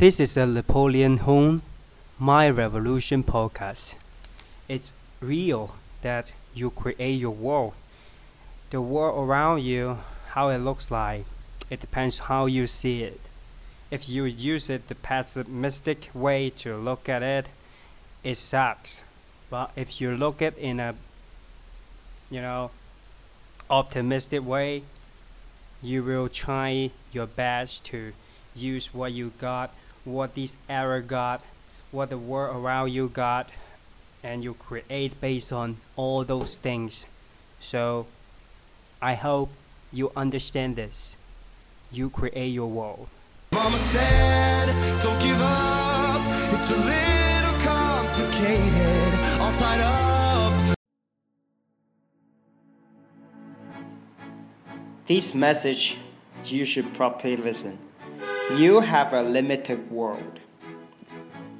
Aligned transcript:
This 0.00 0.18
is 0.18 0.38
a 0.38 0.46
Napoleon 0.46 1.18
Hung 1.18 1.60
Mind 2.18 2.56
Revolution 2.56 3.22
podcast. 3.22 3.96
It's 4.66 4.94
real 5.20 5.76
that 6.00 6.32
you 6.54 6.70
create 6.70 7.20
your 7.20 7.32
world. 7.32 7.74
The 8.70 8.80
world 8.80 9.28
around 9.28 9.62
you, 9.62 9.98
how 10.28 10.48
it 10.48 10.56
looks 10.56 10.90
like, 10.90 11.26
it 11.68 11.80
depends 11.80 12.20
how 12.30 12.46
you 12.46 12.66
see 12.66 13.02
it. 13.02 13.20
If 13.90 14.08
you 14.08 14.24
use 14.24 14.70
it 14.70 14.88
the 14.88 14.94
pessimistic 14.94 16.08
way 16.14 16.48
to 16.48 16.78
look 16.78 17.06
at 17.06 17.22
it, 17.22 17.50
it 18.24 18.38
sucks. 18.38 19.02
But 19.50 19.70
if 19.76 20.00
you 20.00 20.16
look 20.16 20.40
at 20.40 20.56
in 20.56 20.80
a 20.80 20.94
you 22.30 22.40
know 22.40 22.70
optimistic 23.68 24.46
way, 24.46 24.84
you 25.82 26.02
will 26.02 26.30
try 26.30 26.90
your 27.12 27.26
best 27.26 27.84
to 27.92 28.14
use 28.56 28.94
what 28.94 29.12
you 29.12 29.32
got 29.38 29.70
what 30.04 30.34
this 30.34 30.56
era 30.68 31.02
got, 31.02 31.42
what 31.90 32.10
the 32.10 32.18
world 32.18 32.56
around 32.56 32.90
you 32.90 33.08
got, 33.08 33.48
and 34.22 34.44
you 34.44 34.54
create 34.54 35.20
based 35.20 35.52
on 35.52 35.78
all 35.96 36.24
those 36.24 36.58
things. 36.58 37.06
So 37.58 38.06
I 39.02 39.14
hope 39.14 39.50
you 39.92 40.12
understand 40.16 40.76
this. 40.76 41.16
You 41.92 42.10
create 42.10 42.48
your 42.48 42.68
world. 42.68 43.08
Mama 43.52 43.78
said, 43.78 44.66
don't 45.02 45.20
give 45.20 45.40
up. 45.40 46.20
It's 46.54 46.70
a 46.70 46.76
little 46.76 47.58
complicated, 47.60 49.14
all 49.40 49.52
tied 49.54 49.80
up. 49.80 50.76
This 55.06 55.34
message 55.34 55.96
you 56.44 56.64
should 56.64 56.94
properly 56.94 57.36
listen. 57.36 57.78
You 58.56 58.80
have 58.80 59.12
a 59.12 59.22
limited 59.22 59.90
world, 59.90 60.40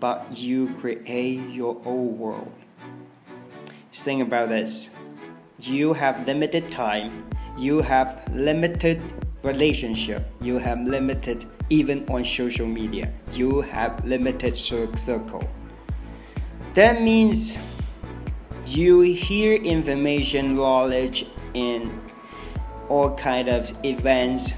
but 0.00 0.36
you 0.36 0.74
create 0.80 1.50
your 1.50 1.80
own 1.84 2.18
world. 2.18 2.52
Think 3.92 4.22
about 4.22 4.48
this. 4.48 4.88
You 5.60 5.92
have 5.92 6.26
limited 6.26 6.72
time, 6.72 7.28
you 7.58 7.82
have 7.82 8.22
limited 8.34 9.02
relationship, 9.42 10.26
you 10.40 10.58
have 10.58 10.86
limited 10.86 11.44
even 11.68 12.08
on 12.08 12.24
social 12.24 12.66
media, 12.66 13.12
you 13.32 13.60
have 13.60 14.04
limited 14.04 14.56
circle. 14.56 15.42
That 16.74 17.02
means 17.02 17.58
you 18.66 19.00
hear 19.02 19.54
information, 19.56 20.56
knowledge, 20.56 21.26
in 21.54 22.00
all 22.88 23.14
kind 23.14 23.48
of 23.48 23.72
events 23.84 24.54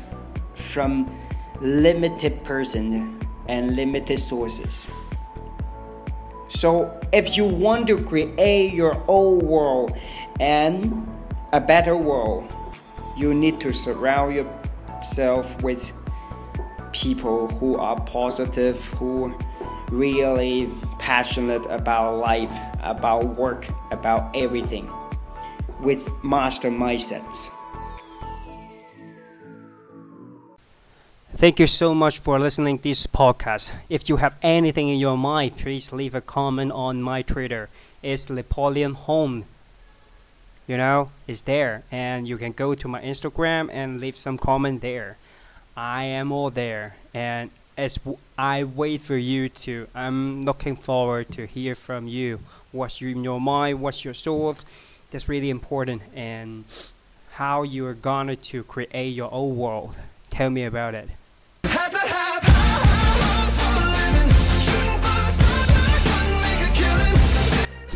from 0.55 1.19
limited 1.61 2.42
person 2.44 3.19
and 3.48 3.77
limited 3.77 4.19
sources. 4.19 4.91
So, 6.48 7.00
if 7.12 7.36
you 7.36 7.44
want 7.44 7.86
to 7.89 7.97
create 7.97 8.75
your 8.75 9.03
own 9.08 9.39
world 9.39 9.97
and 10.41 11.06
a 11.53 11.61
better 11.61 11.97
world, 11.97 12.53
you 13.16 13.34
need 13.34 13.61
to 13.61 13.72
surround 13.72 14.34
yourself 14.34 15.62
with 15.62 15.92
people 16.92 17.48
who 17.48 17.77
are 17.77 18.00
positive, 18.00 18.84
who 18.98 19.34
really 19.91 20.70
passionate 20.98 21.64
about 21.70 22.19
life, 22.19 22.56
about 22.83 23.25
work, 23.36 23.66
about 23.91 24.34
everything, 24.34 24.91
with 25.81 26.11
master 26.25 26.70
mindsets. 26.70 27.50
Thank 31.41 31.58
you 31.58 31.66
so 31.66 31.94
much 31.94 32.19
for 32.19 32.38
listening 32.38 32.77
to 32.77 32.83
this 32.83 33.06
podcast. 33.06 33.72
If 33.88 34.10
you 34.10 34.19
have 34.19 34.36
anything 34.42 34.91
in 34.91 34.98
your 34.98 35.16
mind, 35.16 35.56
please 35.56 35.91
leave 35.91 36.14
a 36.14 36.20
comment 36.20 36.70
on 36.70 37.00
my 37.00 37.22
Twitter. 37.22 37.70
It's 38.02 38.28
Napoleon 38.28 38.92
Hung. 38.92 39.47
You 40.69 40.77
know, 40.77 41.12
it's 41.26 41.41
there, 41.41 41.82
and 41.91 42.28
you 42.28 42.37
can 42.37 42.53
go 42.53 42.75
to 42.75 42.88
my 42.88 43.00
Instagram 43.00 43.70
and 43.72 44.03
leave 44.03 44.19
some 44.19 44.37
comment 44.37 44.82
there. 44.82 45.16
I 45.75 46.03
am 46.03 46.31
all 46.31 46.50
there, 46.50 46.97
and 47.15 47.50
as 47.75 47.98
I 48.36 48.65
wait 48.65 49.00
for 49.00 49.16
you 49.16 49.48
to, 49.65 49.86
I'm 49.94 50.42
looking 50.42 50.76
forward 50.76 51.31
to 51.31 51.47
hear 51.47 51.75
from 51.75 52.06
you. 52.06 52.41
What's 52.70 53.00
in 53.00 53.25
your 53.25 53.41
mind? 53.41 53.81
What's 53.81 54.04
your 54.04 54.12
soul? 54.12 54.56
That's 55.10 55.26
really 55.26 55.48
important, 55.48 56.03
and 56.15 56.65
how 57.31 57.62
you 57.62 57.86
are 57.86 57.94
gonna 57.94 58.36
to 58.36 58.62
create 58.65 59.15
your 59.15 59.32
own 59.32 59.56
world. 59.56 59.97
Tell 60.28 60.50
me 60.50 60.65
about 60.65 60.94
it. 60.94 61.09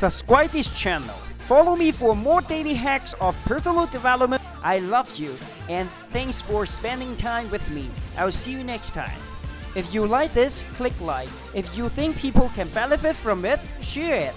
Subscribe 0.04 0.50
this 0.50 0.68
channel. 0.68 1.16
Follow 1.48 1.74
me 1.76 1.90
for 1.90 2.14
more 2.14 2.42
daily 2.42 2.74
hacks 2.74 3.14
of 3.22 3.34
personal 3.46 3.86
development. 3.86 4.42
I 4.62 4.80
love 4.80 5.16
you 5.16 5.34
and 5.70 5.88
thanks 6.10 6.42
for 6.42 6.66
spending 6.66 7.16
time 7.16 7.50
with 7.50 7.66
me. 7.70 7.88
I'll 8.18 8.30
see 8.30 8.52
you 8.52 8.62
next 8.62 8.92
time. 8.92 9.18
If 9.74 9.94
you 9.94 10.04
like 10.04 10.34
this, 10.34 10.62
click 10.74 10.92
like. 11.00 11.30
If 11.54 11.74
you 11.74 11.88
think 11.88 12.18
people 12.18 12.50
can 12.54 12.68
benefit 12.68 13.16
from 13.16 13.46
it, 13.46 13.60
share 13.80 14.30
it. 14.30 14.34